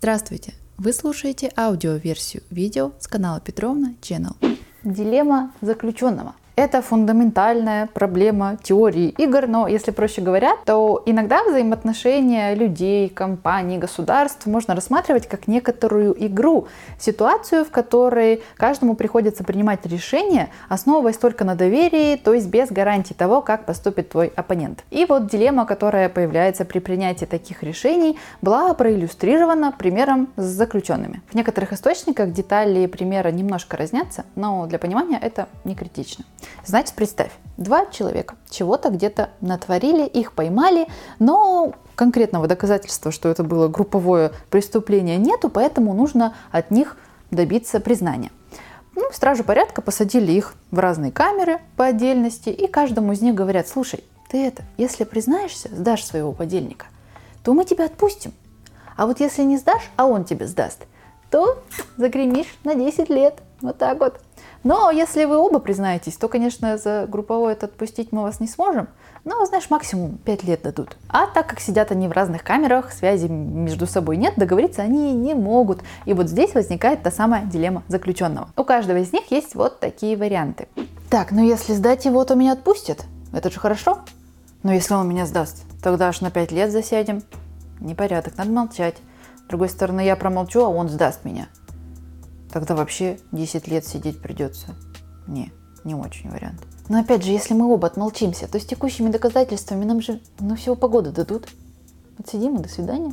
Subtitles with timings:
[0.00, 0.54] Здравствуйте!
[0.76, 4.36] Вы слушаете аудиоверсию видео с канала Петровна Channel.
[4.84, 13.08] Дилемма заключенного– это фундаментальная проблема теории игр, но если проще говоря, то иногда взаимоотношения людей,
[13.08, 16.66] компаний, государств можно рассматривать как некоторую игру,
[16.98, 23.14] ситуацию, в которой каждому приходится принимать решение, основываясь только на доверии, то есть без гарантии
[23.14, 24.82] того, как поступит твой оппонент.
[24.90, 31.22] И вот дилемма, которая появляется при принятии таких решений, была проиллюстрирована примером с заключенными.
[31.30, 36.24] В некоторых источниках детали примера немножко разнятся, но для понимания это не критично.
[36.64, 40.86] Значит, представь, два человека чего-то где-то натворили, их поймали,
[41.18, 46.96] но конкретного доказательства, что это было групповое преступление, нету, поэтому нужно от них
[47.30, 48.30] добиться признания.
[48.94, 53.68] Ну, стражи порядка посадили их в разные камеры по отдельности, и каждому из них говорят,
[53.68, 56.86] слушай, ты это, если признаешься, сдашь своего подельника,
[57.42, 58.32] то мы тебя отпустим.
[58.96, 60.86] А вот если не сдашь, а он тебе сдаст,
[61.30, 61.62] то
[61.96, 63.40] загремишь на 10 лет.
[63.60, 64.20] Вот так вот.
[64.62, 68.88] Но если вы оба признаетесь, то, конечно, за групповое это отпустить мы вас не сможем.
[69.24, 70.96] Но, знаешь, максимум 5 лет дадут.
[71.08, 75.34] А так как сидят они в разных камерах, связи между собой нет, договориться они не
[75.34, 75.80] могут.
[76.04, 78.48] И вот здесь возникает та самая дилемма заключенного.
[78.56, 80.68] У каждого из них есть вот такие варианты.
[81.10, 83.04] Так, ну если сдать его, то меня отпустят.
[83.32, 84.00] Это же хорошо.
[84.62, 87.22] Но если он меня сдаст, тогда аж на 5 лет засядем.
[87.80, 88.96] Непорядок, надо молчать.
[89.44, 91.48] С другой стороны, я промолчу, а он сдаст меня.
[92.52, 94.74] Тогда вообще 10 лет сидеть придется.
[95.26, 95.52] Не,
[95.84, 96.62] не очень вариант.
[96.88, 100.74] Но опять же, если мы оба отмолчимся, то с текущими доказательствами нам же ну всего
[100.74, 101.48] погоду дадут.
[102.18, 103.12] Отсидим и до свидания.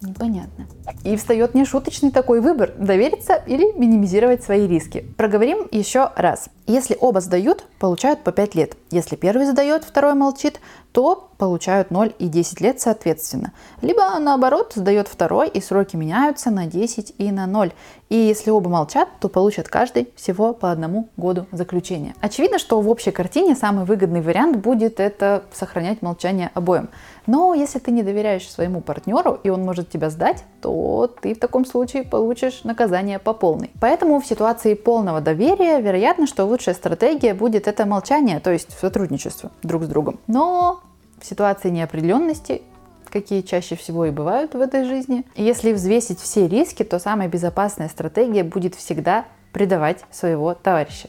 [0.00, 0.66] Непонятно.
[1.04, 5.06] И встает нешуточный такой выбор– довериться или минимизировать свои риски.
[5.16, 6.48] Проговорим еще раз.
[6.66, 8.76] Если оба сдают, получают по 5 лет.
[8.90, 10.60] Если первый сдает, второй молчит,
[10.92, 13.52] то получают 0 и 10 лет соответственно.
[13.80, 17.72] Либо наоборот, сдает второй, и сроки меняются на 10 и на 0.
[18.08, 22.14] И если оба молчат, то получат каждый всего по одному году заключения.
[22.20, 26.90] Очевидно, что в общей картине самый выгодный вариант будет это сохранять молчание обоим.
[27.26, 30.72] Но если ты не доверяешь своему партнеру, и он может тебя сдать, то
[31.20, 33.70] ты в таком случае получишь наказание по полной.
[33.80, 39.50] Поэтому в ситуации полного доверия, вероятно, что лучшая стратегия будет это молчание, то есть сотрудничество
[39.62, 40.18] друг с другом.
[40.26, 40.80] Но
[41.20, 42.62] в ситуации неопределенности
[43.10, 45.24] какие чаще всего и бывают в этой жизни.
[45.34, 51.08] Если взвесить все риски, то самая безопасная стратегия будет всегда предавать своего товарища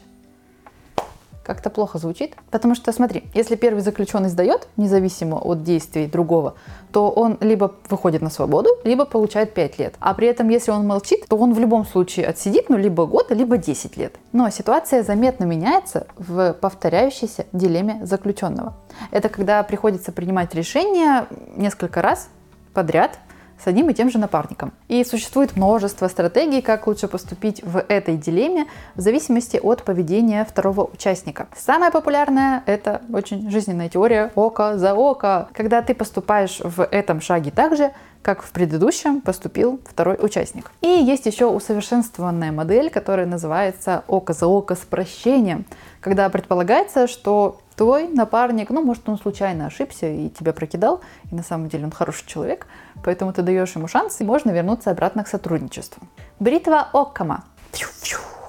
[1.42, 2.34] как-то плохо звучит.
[2.50, 6.54] Потому что, смотри, если первый заключенный сдает, независимо от действий другого,
[6.92, 9.94] то он либо выходит на свободу, либо получает 5 лет.
[10.00, 13.30] А при этом, если он молчит, то он в любом случае отсидит, ну, либо год,
[13.30, 14.14] либо 10 лет.
[14.32, 18.74] Но ситуация заметно меняется в повторяющейся дилемме заключенного.
[19.10, 21.26] Это когда приходится принимать решения
[21.56, 22.28] несколько раз
[22.74, 23.18] подряд–
[23.62, 24.72] с одним и тем же напарником.
[24.88, 30.84] И существует множество стратегий, как лучше поступить в этой дилемме в зависимости от поведения второго
[30.84, 31.48] участника.
[31.56, 37.50] Самая популярная– это очень жизненная теория око за око, когда ты поступаешь в этом шаге
[37.50, 37.92] так же,
[38.22, 40.70] как в предыдущем поступил второй участник.
[40.80, 45.64] И есть еще усовершенствованная модель, которая называется око за око с прощением,
[46.00, 51.00] когда предполагается, что твой напарник, ну, может, он случайно ошибся и тебя прокидал,
[51.32, 52.68] и на самом деле он хороший человек,
[53.02, 56.00] поэтому ты даешь ему шанс, и можно вернуться обратно к сотрудничеству.
[56.38, 57.42] Бритва Оккама.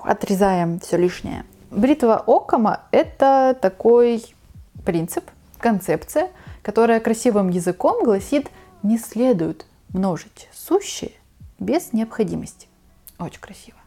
[0.04, 1.46] Отрезаем все лишнее.
[1.72, 4.24] Бритва Оккама– это такой
[4.86, 5.24] принцип,
[5.58, 6.30] концепция,
[6.62, 8.52] которая красивым языком гласит
[8.84, 11.14] «не следует множить сущее
[11.58, 12.68] без необходимости».
[13.18, 13.83] Очень красиво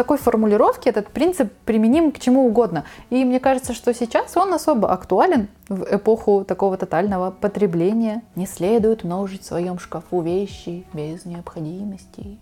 [0.00, 2.84] такой формулировке этот принцип применим к чему угодно.
[3.10, 8.22] И мне кажется, что сейчас он особо актуален в эпоху такого тотального потребления.
[8.34, 12.38] Не следует множить в своем шкафу вещи без необходимости.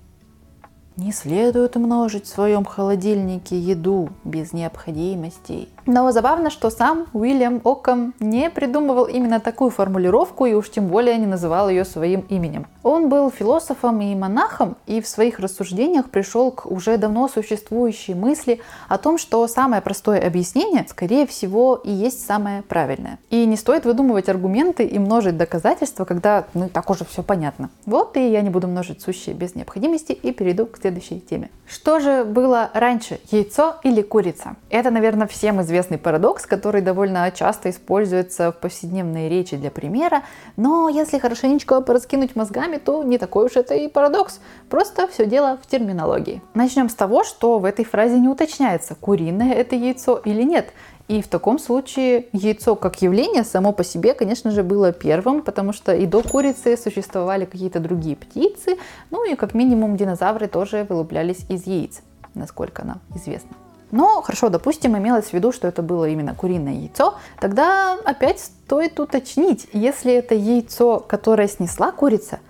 [0.96, 5.68] Не следует множить в своем холодильнике еду без необходимости.
[5.84, 11.16] Но забавно, что сам Уильям Оккам не придумывал именно такую формулировку и уж тем более
[11.18, 12.66] не называл ее своим именем.
[12.88, 18.62] Он был философом и монахом и в своих рассуждениях пришел к уже давно существующей мысли
[18.88, 23.18] о том, что самое простое объяснение, скорее всего, и есть самое правильное.
[23.28, 27.68] И не стоит выдумывать аргументы и множить доказательства, когда ну так уже все понятно.
[27.84, 31.50] Вот и я не буду множить сущие без необходимости и перейду к следующей теме.
[31.66, 34.56] Что же было раньше, яйцо или курица?
[34.70, 40.22] Это, наверное, всем известный парадокс, который довольно часто используется в повседневной речи для примера,
[40.56, 44.40] но если хорошенечко пораскинуть мозгами, то не такой уж это и парадокс.
[44.68, 46.42] Просто все дело в терминологии.
[46.54, 50.72] Начнем с того, что в этой фразе не уточняется, куриное это яйцо или нет.
[51.08, 55.72] И в таком случае яйцо как явление само по себе, конечно же, было первым, потому
[55.72, 58.76] что и до курицы существовали какие-то другие птицы,
[59.10, 62.02] ну и как минимум динозавры тоже вылуплялись из яиц,
[62.34, 63.56] насколько нам известно.
[63.90, 69.00] Но хорошо, допустим, имелось в виду, что это было именно куриное яйцо, тогда опять стоит
[69.00, 72.40] уточнить, если это яйцо, которое снесла курица,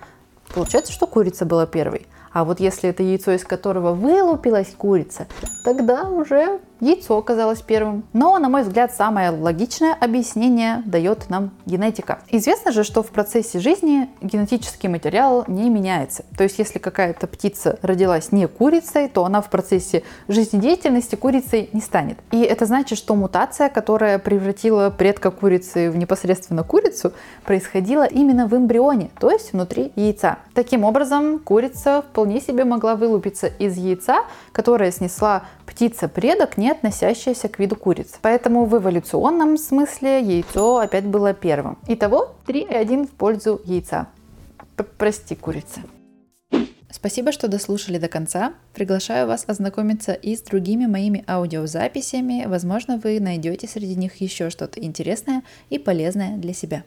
[0.59, 2.09] получается, что курица была первой.
[2.33, 5.29] А вот если это яйцо, из которого вылупилась курица,
[5.65, 8.05] тогда уже яйцо оказалось первым.
[8.13, 12.21] Но, на мой взгляд, самое логичное объяснение дает нам генетика.
[12.29, 16.25] Известно же, что в процессе жизни генетический материал не меняется.
[16.37, 21.81] То есть, если какая-то птица родилась не курицей, то она в процессе жизнедеятельности курицей не
[21.81, 22.19] станет.
[22.31, 27.13] И это значит, что мутация, которая превратила предка курицы в непосредственно курицу,
[27.45, 30.39] происходила именно в эмбрионе, то есть внутри яйца.
[30.55, 37.59] Таким образом, курица вполне себе могла вылупиться из яйца, которое снесла птица-предок, не относящаяся к
[37.59, 38.19] виду куриц.
[38.21, 41.79] Поэтому в эволюционном смысле яйцо опять было первым.
[41.87, 44.09] Итого 3,1 в пользу яйца.
[44.99, 45.81] Прости, курица.
[46.91, 48.53] Спасибо, что дослушали до конца.
[48.75, 52.45] Приглашаю вас ознакомиться и с другими моими аудиозаписями.
[52.47, 56.85] Возможно, вы найдете среди них еще что-то интересное и полезное для себя.